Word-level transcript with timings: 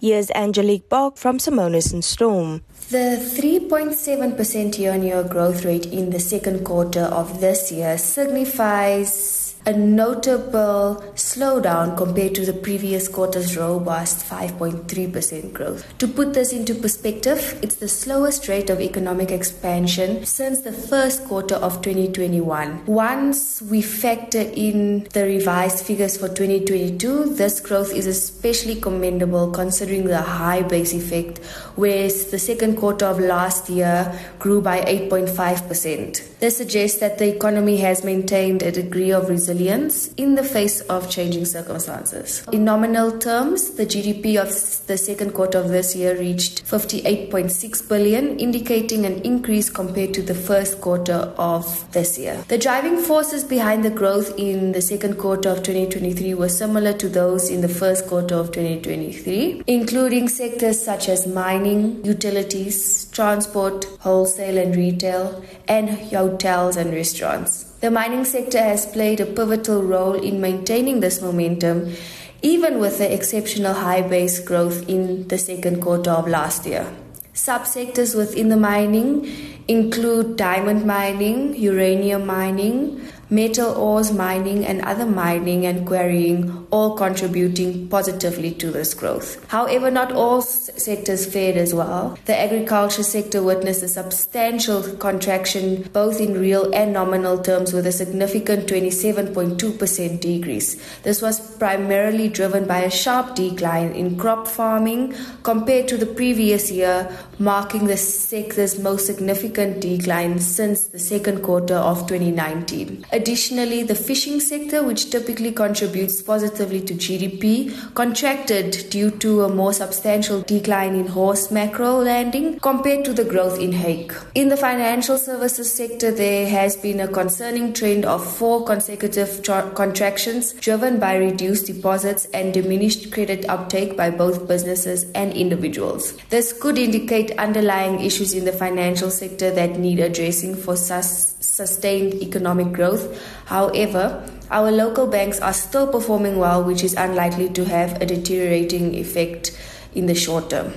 Here's 0.00 0.30
Angelique 0.30 0.88
Bock 0.88 1.16
from 1.16 1.38
Simonis 1.38 1.92
and 1.92 2.04
Storm. 2.04 2.62
The 2.90 3.18
3.7% 3.18 4.78
year 4.78 4.92
on 4.92 5.02
year 5.02 5.24
growth 5.24 5.64
rate 5.64 5.86
in 5.86 6.10
the 6.10 6.20
second 6.20 6.64
quarter 6.64 7.02
of 7.02 7.40
this 7.40 7.72
year 7.72 7.98
signifies 7.98 9.47
a 9.68 9.72
notable 9.76 10.96
slowdown 11.14 11.94
compared 11.94 12.34
to 12.34 12.46
the 12.46 12.54
previous 12.54 13.06
quarter's 13.06 13.54
robust 13.54 14.26
5.3% 14.26 15.52
growth. 15.52 15.84
To 15.98 16.08
put 16.08 16.32
this 16.32 16.54
into 16.54 16.74
perspective, 16.74 17.58
it's 17.60 17.76
the 17.76 17.86
slowest 17.86 18.48
rate 18.48 18.70
of 18.70 18.80
economic 18.80 19.30
expansion 19.30 20.24
since 20.24 20.62
the 20.62 20.72
first 20.72 21.22
quarter 21.24 21.56
of 21.56 21.82
2021. 21.82 22.86
Once 22.86 23.60
we 23.60 23.82
factor 23.82 24.40
in 24.40 25.06
the 25.12 25.24
revised 25.24 25.84
figures 25.84 26.16
for 26.16 26.28
2022, 26.28 27.34
this 27.34 27.60
growth 27.60 27.92
is 27.92 28.06
especially 28.06 28.80
commendable 28.80 29.50
considering 29.50 30.04
the 30.06 30.22
high 30.22 30.62
base 30.62 30.94
effect, 30.94 31.44
whereas 31.76 32.30
the 32.30 32.38
second 32.38 32.76
quarter 32.76 33.04
of 33.04 33.20
last 33.20 33.68
year 33.68 34.18
grew 34.38 34.62
by 34.62 34.80
8.5%. 34.80 36.38
This 36.38 36.56
suggests 36.56 37.00
that 37.00 37.18
the 37.18 37.34
economy 37.36 37.76
has 37.78 38.02
maintained 38.02 38.62
a 38.62 38.72
degree 38.72 39.10
of 39.10 39.28
resilience 39.28 39.57
resilience 39.58 40.08
in 40.14 40.34
the 40.34 40.44
face 40.44 40.80
of 40.82 41.10
changing 41.10 41.44
circumstances. 41.44 42.44
In 42.52 42.64
nominal 42.64 43.18
terms, 43.18 43.70
the 43.70 43.86
GDP 43.86 44.40
of 44.40 44.48
the 44.86 44.96
second 44.96 45.32
quarter 45.32 45.58
of 45.58 45.68
this 45.68 45.96
year 45.96 46.16
reached 46.18 46.64
58.6 46.64 47.88
billion, 47.88 48.38
indicating 48.38 49.04
an 49.04 49.20
increase 49.22 49.70
compared 49.70 50.14
to 50.14 50.22
the 50.22 50.34
first 50.34 50.80
quarter 50.80 51.32
of 51.36 51.90
this 51.92 52.18
year. 52.18 52.44
The 52.48 52.58
driving 52.58 52.98
forces 52.98 53.44
behind 53.44 53.84
the 53.84 53.90
growth 53.90 54.38
in 54.38 54.72
the 54.72 54.82
second 54.82 55.18
quarter 55.18 55.48
of 55.50 55.62
2023 55.62 56.34
were 56.34 56.48
similar 56.48 56.92
to 56.94 57.08
those 57.08 57.50
in 57.50 57.60
the 57.60 57.68
first 57.68 58.06
quarter 58.06 58.36
of 58.36 58.52
2023, 58.52 59.62
including 59.66 60.28
sectors 60.28 60.80
such 60.82 61.08
as 61.08 61.26
mining, 61.26 62.04
utilities, 62.04 63.10
transport, 63.10 63.84
wholesale 64.00 64.58
and 64.58 64.76
retail, 64.76 65.42
and 65.66 65.90
hotels 65.90 66.76
and 66.76 66.92
restaurants. 66.92 67.67
The 67.80 67.92
mining 67.92 68.24
sector 68.24 68.58
has 68.58 68.86
played 68.86 69.20
a 69.20 69.26
pivotal 69.26 69.84
role 69.84 70.14
in 70.14 70.40
maintaining 70.40 70.98
this 70.98 71.22
momentum, 71.22 71.94
even 72.42 72.80
with 72.80 72.98
the 72.98 73.12
exceptional 73.12 73.72
high 73.72 74.02
base 74.02 74.40
growth 74.40 74.88
in 74.88 75.28
the 75.28 75.38
second 75.38 75.80
quarter 75.80 76.10
of 76.10 76.26
last 76.26 76.66
year. 76.66 76.92
Subsectors 77.34 78.16
within 78.16 78.48
the 78.48 78.56
mining 78.56 79.30
include 79.68 80.36
diamond 80.36 80.86
mining, 80.86 81.54
uranium 81.54 82.26
mining, 82.26 83.00
metal 83.30 83.74
ores 83.74 84.12
mining 84.12 84.64
and 84.64 84.80
other 84.82 85.04
mining 85.04 85.66
and 85.66 85.86
quarrying 85.86 86.66
all 86.70 86.96
contributing 86.96 87.88
positively 87.88 88.50
to 88.52 88.70
this 88.70 88.94
growth. 88.94 89.46
However, 89.48 89.90
not 89.90 90.12
all 90.12 90.40
sectors 90.42 91.26
fared 91.26 91.56
as 91.56 91.74
well. 91.74 92.18
The 92.24 92.38
agriculture 92.38 93.02
sector 93.02 93.42
witnessed 93.42 93.82
a 93.82 93.88
substantial 93.88 94.82
contraction 94.96 95.82
both 95.92 96.20
in 96.20 96.40
real 96.40 96.72
and 96.74 96.92
nominal 96.92 97.38
terms 97.38 97.72
with 97.72 97.86
a 97.86 97.92
significant 97.92 98.66
27.2% 98.66 100.20
decrease. 100.20 101.00
This 101.02 101.20
was 101.22 101.40
primarily 101.56 102.28
driven 102.28 102.66
by 102.66 102.80
a 102.80 102.90
sharp 102.90 103.34
decline 103.34 103.92
in 103.92 104.16
crop 104.16 104.46
farming 104.46 105.14
compared 105.42 105.88
to 105.88 105.96
the 105.96 106.06
previous 106.06 106.70
year, 106.70 107.10
marking 107.38 107.86
the 107.86 107.96
sector's 107.96 108.78
most 108.78 109.06
significant 109.06 109.80
decline 109.80 110.38
since 110.38 110.86
the 110.86 110.98
second 110.98 111.42
quarter 111.42 111.74
of 111.74 112.06
2019. 112.06 113.04
Additionally, 113.18 113.82
the 113.82 113.96
fishing 113.96 114.38
sector, 114.38 114.84
which 114.84 115.10
typically 115.10 115.50
contributes 115.50 116.22
positively 116.22 116.80
to 116.80 116.94
GDP, 116.94 117.74
contracted 117.94 118.88
due 118.90 119.10
to 119.10 119.42
a 119.42 119.48
more 119.48 119.72
substantial 119.72 120.42
decline 120.42 120.94
in 120.94 121.08
horse 121.08 121.50
mackerel 121.50 121.98
landing 121.98 122.60
compared 122.60 123.04
to 123.04 123.12
the 123.12 123.24
growth 123.24 123.58
in 123.58 123.72
hake. 123.72 124.12
In 124.36 124.50
the 124.50 124.56
financial 124.56 125.18
services 125.18 125.72
sector, 125.72 126.12
there 126.12 126.48
has 126.48 126.76
been 126.76 127.00
a 127.00 127.08
concerning 127.08 127.72
trend 127.72 128.04
of 128.04 128.24
four 128.24 128.64
consecutive 128.64 129.42
tra- 129.42 129.68
contractions 129.74 130.52
driven 130.52 131.00
by 131.00 131.16
reduced 131.16 131.66
deposits 131.66 132.26
and 132.26 132.54
diminished 132.54 133.10
credit 133.12 133.44
uptake 133.48 133.96
by 133.96 134.10
both 134.10 134.46
businesses 134.46 135.10
and 135.16 135.32
individuals. 135.32 136.14
This 136.30 136.52
could 136.52 136.78
indicate 136.78 137.32
underlying 137.32 137.98
issues 137.98 138.32
in 138.32 138.44
the 138.44 138.52
financial 138.52 139.10
sector 139.10 139.50
that 139.50 139.76
need 139.76 139.98
addressing 139.98 140.54
for 140.54 140.76
sus- 140.76 141.34
sustained 141.40 142.14
economic 142.22 142.72
growth 142.72 143.07
However, 143.46 144.28
our 144.50 144.70
local 144.70 145.06
banks 145.06 145.40
are 145.40 145.52
still 145.52 145.86
performing 145.86 146.38
well, 146.38 146.62
which 146.64 146.82
is 146.82 146.94
unlikely 146.94 147.50
to 147.50 147.64
have 147.66 148.00
a 148.00 148.06
deteriorating 148.06 148.94
effect 148.94 149.56
in 149.94 150.06
the 150.06 150.14
short 150.14 150.50
term. 150.50 150.72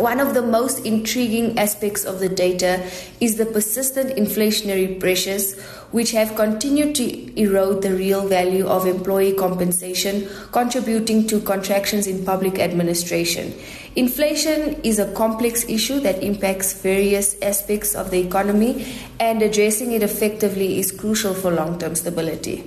One 0.00 0.18
of 0.18 0.32
the 0.32 0.40
most 0.40 0.86
intriguing 0.86 1.58
aspects 1.58 2.06
of 2.06 2.20
the 2.20 2.28
data 2.30 2.88
is 3.20 3.36
the 3.36 3.44
persistent 3.44 4.16
inflationary 4.16 4.98
pressures, 4.98 5.60
which 5.92 6.12
have 6.12 6.36
continued 6.36 6.94
to 6.94 7.38
erode 7.38 7.82
the 7.82 7.92
real 7.92 8.26
value 8.26 8.66
of 8.66 8.86
employee 8.86 9.34
compensation, 9.34 10.26
contributing 10.52 11.26
to 11.26 11.38
contractions 11.40 12.06
in 12.06 12.24
public 12.24 12.58
administration. 12.58 13.52
Inflation 13.94 14.80
is 14.84 14.98
a 14.98 15.12
complex 15.12 15.68
issue 15.68 16.00
that 16.00 16.22
impacts 16.22 16.72
various 16.72 17.36
aspects 17.42 17.94
of 17.94 18.10
the 18.10 18.20
economy, 18.20 18.86
and 19.20 19.42
addressing 19.42 19.92
it 19.92 20.02
effectively 20.02 20.78
is 20.78 20.92
crucial 20.92 21.34
for 21.34 21.50
long 21.50 21.78
term 21.78 21.94
stability. 21.94 22.64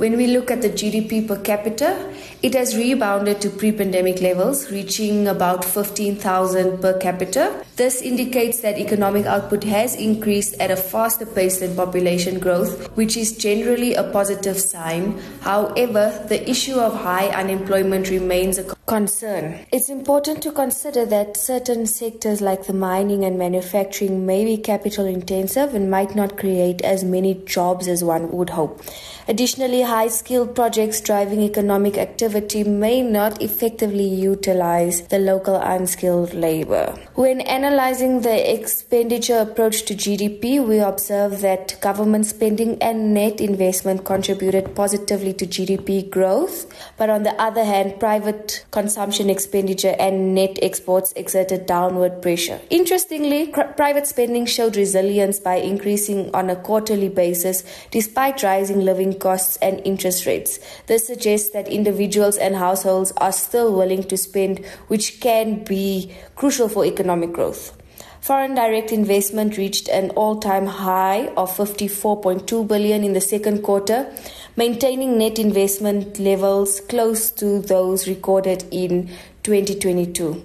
When 0.00 0.16
we 0.16 0.28
look 0.28 0.50
at 0.50 0.62
the 0.62 0.70
GDP 0.70 1.28
per 1.28 1.36
capita, 1.36 2.10
it 2.40 2.54
has 2.54 2.74
rebounded 2.74 3.42
to 3.42 3.50
pre 3.50 3.70
pandemic 3.70 4.22
levels, 4.22 4.70
reaching 4.72 5.28
about 5.28 5.62
15,000 5.62 6.80
per 6.80 6.98
capita. 6.98 7.62
This 7.76 8.00
indicates 8.00 8.60
that 8.60 8.78
economic 8.78 9.26
output 9.26 9.62
has 9.64 9.94
increased 9.94 10.54
at 10.58 10.70
a 10.70 10.76
faster 10.76 11.26
pace 11.26 11.60
than 11.60 11.76
population 11.76 12.38
growth, 12.38 12.90
which 12.96 13.14
is 13.14 13.36
generally 13.36 13.92
a 13.92 14.04
positive 14.04 14.58
sign. 14.58 15.20
However, 15.42 16.24
the 16.30 16.48
issue 16.48 16.76
of 16.76 16.94
high 16.94 17.28
unemployment 17.28 18.08
remains 18.08 18.56
a 18.56 18.64
concern. 18.90 19.64
It's 19.70 19.88
important 19.88 20.42
to 20.42 20.50
consider 20.50 21.06
that 21.06 21.36
certain 21.36 21.86
sectors 21.86 22.40
like 22.40 22.64
the 22.66 22.72
mining 22.72 23.24
and 23.24 23.38
manufacturing 23.38 24.26
may 24.26 24.44
be 24.44 24.56
capital 24.56 25.06
intensive 25.06 25.76
and 25.76 25.88
might 25.88 26.16
not 26.16 26.36
create 26.36 26.82
as 26.82 27.04
many 27.04 27.34
jobs 27.56 27.86
as 27.86 28.02
one 28.02 28.32
would 28.32 28.50
hope. 28.50 28.82
Additionally, 29.28 29.82
high 29.82 30.08
skilled 30.08 30.56
projects 30.56 31.00
driving 31.00 31.40
economic 31.42 31.96
activity 31.96 32.64
may 32.64 33.00
not 33.00 33.40
effectively 33.40 34.08
utilize 34.08 35.02
the 35.02 35.20
local 35.20 35.54
unskilled 35.54 36.34
labor. 36.34 36.98
When 37.14 37.42
analyzing 37.42 38.22
the 38.22 38.52
expenditure 38.54 39.38
approach 39.38 39.84
to 39.84 39.94
GDP, 39.94 40.66
we 40.66 40.80
observe 40.80 41.42
that 41.42 41.80
government 41.80 42.26
spending 42.26 42.76
and 42.82 43.14
net 43.14 43.40
investment 43.40 44.04
contributed 44.04 44.74
positively 44.74 45.32
to 45.34 45.46
GDP 45.46 46.10
growth, 46.10 46.66
but 46.98 47.08
on 47.08 47.22
the 47.22 47.40
other 47.40 47.62
hand, 47.62 48.00
private 48.00 48.64
consumption 48.80 49.28
expenditure 49.28 49.94
and 49.98 50.34
net 50.34 50.58
exports 50.62 51.12
exerted 51.14 51.66
downward 51.66 52.22
pressure. 52.22 52.58
Interestingly, 52.70 53.48
cr- 53.48 53.74
private 53.76 54.06
spending 54.06 54.46
showed 54.46 54.74
resilience 54.74 55.38
by 55.38 55.56
increasing 55.56 56.34
on 56.34 56.48
a 56.48 56.56
quarterly 56.56 57.10
basis 57.10 57.62
despite 57.90 58.42
rising 58.42 58.80
living 58.80 59.18
costs 59.18 59.58
and 59.60 59.82
interest 59.84 60.24
rates. 60.24 60.58
This 60.86 61.06
suggests 61.06 61.50
that 61.50 61.68
individuals 61.68 62.38
and 62.38 62.56
households 62.56 63.12
are 63.18 63.32
still 63.32 63.76
willing 63.76 64.04
to 64.04 64.16
spend, 64.16 64.64
which 64.88 65.20
can 65.20 65.62
be 65.64 66.14
crucial 66.34 66.70
for 66.70 66.86
economic 66.86 67.34
growth. 67.34 67.76
Foreign 68.20 68.54
direct 68.54 68.92
investment 68.92 69.56
reached 69.56 69.88
an 69.88 70.10
all-time 70.10 70.66
high 70.66 71.28
of 71.38 71.56
54.2 71.56 72.68
billion 72.68 73.02
in 73.02 73.14
the 73.14 73.20
second 73.20 73.62
quarter, 73.62 74.12
maintaining 74.56 75.16
net 75.16 75.38
investment 75.38 76.18
levels 76.18 76.82
close 76.82 77.30
to 77.30 77.60
those 77.60 78.06
recorded 78.06 78.64
in 78.70 79.08
2022. 79.42 80.42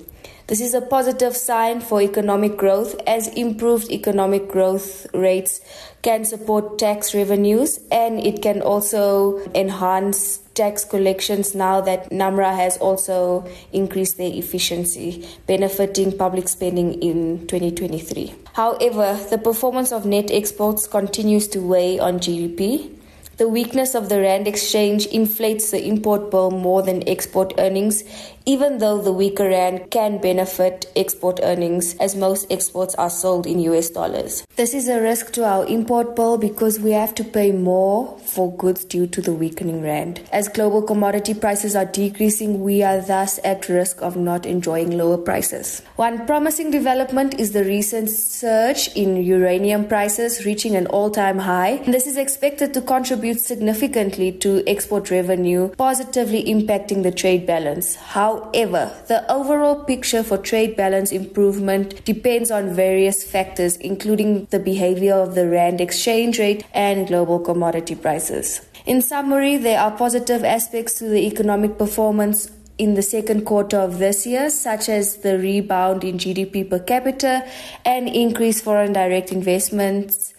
This 0.48 0.62
is 0.62 0.76
a 0.76 0.82
positive 0.82 1.36
sign 1.36 1.82
for 1.82 2.04
economic 2.04 2.56
growth 2.56 3.02
as 3.08 3.28
improved 3.30 3.90
economic 3.90 4.48
growth 4.48 5.08
rates 5.12 5.60
can 6.04 6.24
support 6.24 6.78
tax 6.78 7.16
revenues 7.16 7.80
and 7.92 8.20
it 8.20 8.44
can 8.44 8.62
also 8.62 9.40
enhance 9.56 10.38
tax 10.54 10.86
collections 10.86 11.56
now 11.56 11.82
that 11.82 12.12
NAMRA 12.12 12.56
has 12.56 12.78
also 12.78 13.44
increased 13.74 14.18
their 14.18 14.32
efficiency, 14.32 15.28
benefiting 15.48 16.16
public 16.16 16.48
spending 16.48 17.02
in 17.02 17.48
2023. 17.48 18.36
However, 18.54 19.20
the 19.32 19.40
performance 19.40 19.92
of 19.92 20.06
net 20.06 20.30
exports 20.30 20.86
continues 20.86 21.48
to 21.50 21.60
weigh 21.60 21.98
on 21.98 22.20
GDP. 22.20 22.95
The 23.38 23.50
weakness 23.50 23.96
of 23.96 24.08
the 24.08 24.22
Rand 24.22 24.48
exchange 24.48 25.08
inflates 25.08 25.70
the 25.70 25.86
import 25.86 26.32
bill 26.32 26.52
more 26.52 26.82
than 26.82 27.06
export 27.06 27.54
earnings, 27.58 28.06
even 28.46 28.78
though 28.78 29.02
the 29.02 29.12
weaker 29.12 29.50
Rand 29.50 29.92
can 29.92 30.20
benefit 30.20 30.86
export 30.96 31.42
earnings 31.44 31.96
as 31.98 32.16
most 32.16 32.50
exports 32.50 32.96
are 32.96 33.10
sold 33.10 33.46
in 33.46 33.60
US 33.60 33.90
dollars. 33.90 34.48
This 34.56 34.74
is 34.74 34.88
a 34.88 35.02
risk 35.02 35.34
to 35.34 35.44
our 35.44 35.66
import 35.66 36.16
bill 36.16 36.38
because 36.38 36.80
we 36.80 36.92
have 36.92 37.14
to 37.16 37.26
pay 37.26 37.52
more 37.52 38.18
for 38.20 38.56
goods 38.56 38.86
due 38.86 39.06
to 39.08 39.22
the 39.22 39.34
weakening 39.34 39.82
Rand. 39.82 40.22
As 40.32 40.48
global 40.48 40.82
commodity 40.82 41.34
prices 41.34 41.76
are 41.76 41.84
decreasing, 41.84 42.62
we 42.64 42.84
are 42.84 43.02
thus 43.02 43.38
at 43.44 43.68
risk 43.68 44.02
of 44.02 44.16
not 44.16 44.46
enjoying 44.46 44.98
lower 44.98 45.18
prices. 45.18 45.82
One 45.98 46.26
promising 46.26 46.72
development 46.72 47.38
is 47.38 47.52
the 47.52 47.66
recent 47.66 48.10
surge 48.10 48.88
in 48.96 49.18
uranium 49.18 49.90
prices 49.90 50.46
reaching 50.46 50.78
an 50.78 50.88
all 50.88 51.10
time 51.10 51.40
high. 51.40 51.84
This 51.86 52.08
is 52.08 52.16
expected 52.16 52.74
to 52.76 52.82
contribute 52.82 53.25
significantly 53.34 54.32
to 54.34 54.64
export 54.68 55.10
revenue, 55.10 55.70
positively 55.76 56.44
impacting 56.44 57.04
the 57.04 57.12
trade 57.12 57.46
balance. 57.48 57.96
However, 57.96 58.96
the 59.08 59.30
overall 59.32 59.84
picture 59.84 60.24
for 60.24 60.38
trade 60.38 60.76
balance 60.76 61.12
improvement 61.12 62.04
depends 62.06 62.52
on 62.52 62.76
various 62.76 63.24
factors, 63.24 63.78
including 63.78 64.46
the 64.52 64.60
behavior 64.60 65.16
of 65.16 65.36
the 65.36 65.48
RAND 65.48 65.82
exchange 65.82 66.40
rate 66.40 66.66
and 66.74 67.08
global 67.08 67.40
commodity 67.40 67.96
prices. 67.96 68.62
In 68.86 69.02
summary, 69.02 69.58
there 69.58 69.80
are 69.80 69.92
positive 69.92 70.44
aspects 70.44 71.00
to 71.00 71.06
the 71.06 71.26
economic 71.26 71.78
performance 71.80 72.52
in 72.78 72.94
the 72.94 73.02
second 73.02 73.46
quarter 73.46 73.78
of 73.78 73.98
this 74.00 74.28
year, 74.28 74.50
such 74.50 74.90
as 74.90 75.18
the 75.18 75.40
rebound 75.40 76.04
in 76.04 76.18
GDP 76.18 76.70
per 76.70 76.80
capita 76.80 77.48
and 77.84 78.08
increased 78.08 78.64
foreign 78.64 78.94
direct 78.94 79.32
investments. 79.32 80.35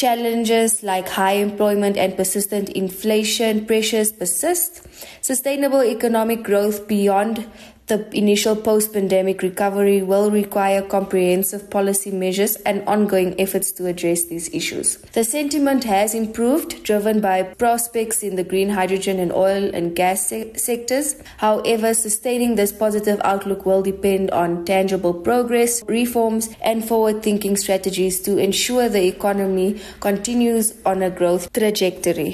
Challenges 0.00 0.82
like 0.82 1.10
high 1.10 1.34
employment 1.34 1.98
and 1.98 2.16
persistent 2.16 2.70
inflation 2.70 3.66
pressures 3.66 4.12
persist. 4.12 4.80
Sustainable 5.20 5.84
economic 5.84 6.42
growth 6.42 6.88
beyond 6.88 7.46
the 7.90 8.08
initial 8.16 8.54
post 8.54 8.92
pandemic 8.92 9.42
recovery 9.42 10.00
will 10.00 10.30
require 10.30 10.80
comprehensive 10.80 11.68
policy 11.70 12.10
measures 12.10 12.54
and 12.64 12.82
ongoing 12.86 13.38
efforts 13.40 13.72
to 13.72 13.86
address 13.86 14.24
these 14.24 14.48
issues. 14.54 14.96
The 15.18 15.24
sentiment 15.24 15.82
has 15.84 16.14
improved, 16.14 16.84
driven 16.84 17.20
by 17.20 17.42
prospects 17.42 18.22
in 18.22 18.36
the 18.36 18.44
green 18.44 18.70
hydrogen 18.70 19.18
and 19.18 19.32
oil 19.32 19.74
and 19.74 19.96
gas 19.96 20.28
se- 20.28 20.54
sectors. 20.54 21.16
However, 21.38 21.92
sustaining 21.92 22.54
this 22.54 22.70
positive 22.70 23.20
outlook 23.24 23.66
will 23.66 23.82
depend 23.82 24.30
on 24.30 24.64
tangible 24.64 25.12
progress, 25.12 25.82
reforms, 25.88 26.48
and 26.62 26.86
forward 26.86 27.24
thinking 27.24 27.56
strategies 27.56 28.20
to 28.20 28.38
ensure 28.38 28.88
the 28.88 29.04
economy 29.04 29.80
continues 29.98 30.74
on 30.86 31.02
a 31.02 31.10
growth 31.10 31.52
trajectory. 31.52 32.28